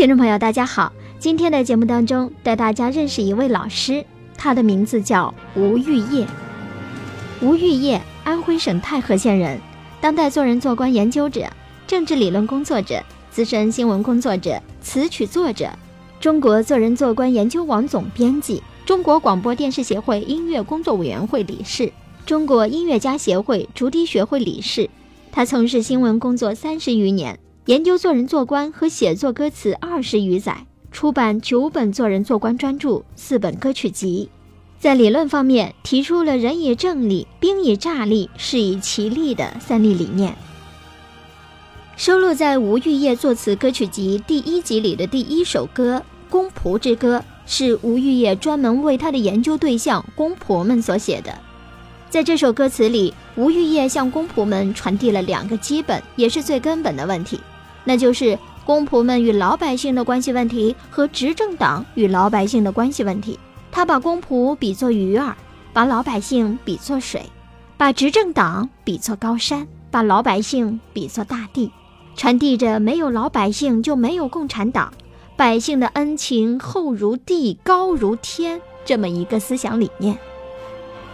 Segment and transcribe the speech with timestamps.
[0.00, 0.90] 听众朋友，大家好！
[1.18, 4.02] 今天的节目当中，带大家认识一位老师，
[4.34, 6.26] 他的名字叫吴玉业。
[7.42, 9.60] 吴玉业，安徽省太和县人，
[10.00, 11.44] 当代做人做官研究者、
[11.86, 15.68] 政治理论工作者、资深新闻工作者、词曲作者，
[16.18, 21.92] 中国做人做官研究网总编辑，中国广播电视协会音乐工作委员会理事，
[22.24, 24.88] 中国音乐家协会竹笛学会理事。
[25.30, 27.38] 他从事新闻工作三十余年。
[27.70, 34.28] 研究做人做官和写作歌词二十余载，出版九本做人做官专著、四本歌曲集。
[34.80, 40.34] 在理论方面，提出了“人以正立，兵以诈立，士以其利”的三立理念。
[41.96, 45.98] 收录在吴玉业作词歌曲集第一集里的第一首歌
[46.28, 51.32] 《公仆之歌》，是吴玉业专门为他的研究对象公仆们所写的。
[52.08, 57.38] 在这首歌词里，吴玉业向公仆们传递了两个基本也是最根本的问题。
[57.84, 63.38] 那就是公仆们与老百姓的关系问题和执政党与老百姓的关系问题。
[63.72, 65.36] 他把公仆比作鱼儿，
[65.72, 67.22] 把老百姓比作水，
[67.76, 71.70] 把执政党比作高山，把老百姓比作大地，
[72.16, 74.92] 传递着没有老百姓就没有共产党，
[75.36, 80.18] 百姓的恩情厚如地，高如天这么一个思想理念。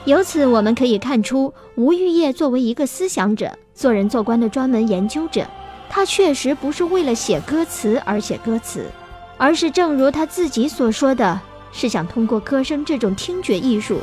[0.06, 5.46] 由此我们可以看出，吴玉业作为一个思想者、做人做官的专门研究者。
[5.88, 8.90] 他确实不是为了写歌词而写歌词，
[9.38, 11.40] 而是正如他自己所说的，
[11.72, 14.00] 是想通过歌声这种听觉艺术，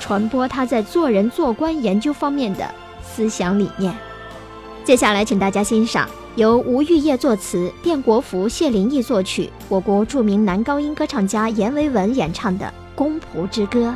[0.00, 2.68] 传播他在做人做官研究方面的
[3.02, 3.96] 思想理念。
[4.84, 13.88] 接下来，请大家欣赏由吴玉业作词、卞国福、谢灵义作曲，我国著名男高音歌唱家阎维文演唱的《公仆之歌》。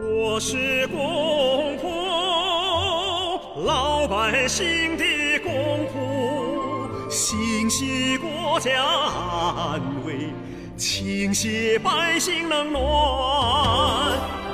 [0.00, 1.53] 我是公，
[3.64, 5.04] 老百姓的。
[7.10, 10.32] 心系国家安危，
[10.76, 12.82] 情系百姓冷暖。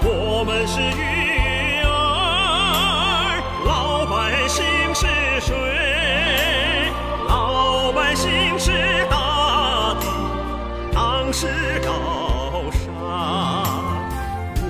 [0.02, 1.88] 我们是鱼儿，
[3.64, 4.62] 老百姓
[4.94, 5.06] 是
[5.40, 5.56] 水，
[7.28, 8.70] 老百姓是
[9.08, 10.06] 大地，
[10.92, 11.46] 党是
[11.82, 11.90] 高
[12.70, 12.80] 山。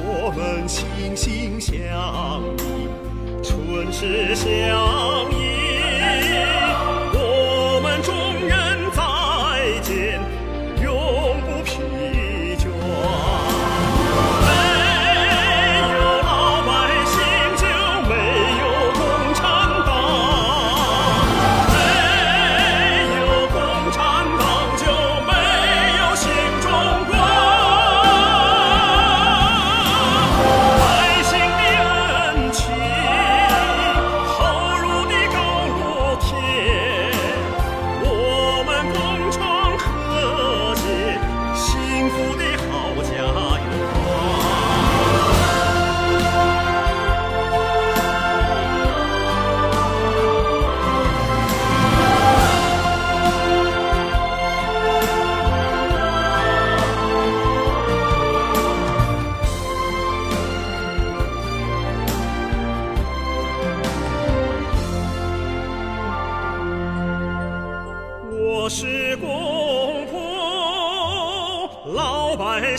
[0.06, 1.74] 我们心心相
[2.58, 2.88] 依，
[3.80, 4.50] 唇齿相
[5.32, 5.49] 依。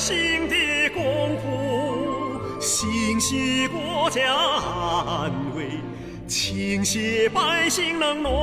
[0.01, 0.56] 心的
[0.95, 5.79] 功夫，心系国家安危，
[6.28, 8.34] 倾泻百姓冷暖。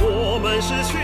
[0.00, 1.00] 我们是全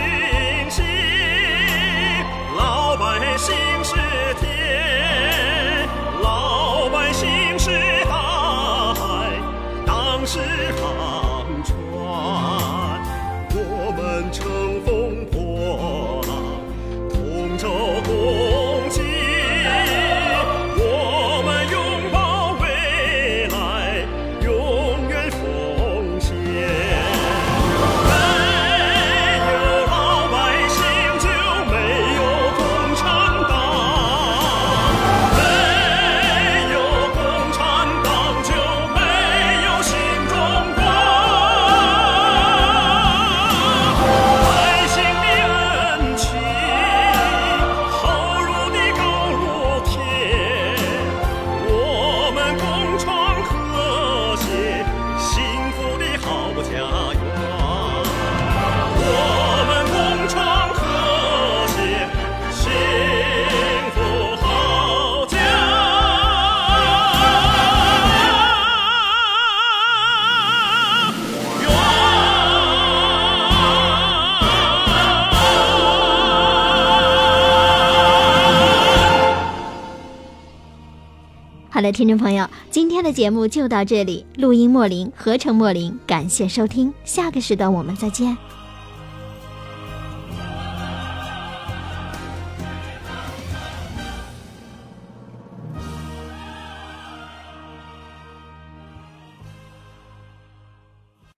[81.73, 84.25] 好的，听众朋友，今天的节目就到这里。
[84.35, 88.37] 录音莫林，合成莫林，感谢收听，下个时段我们再见。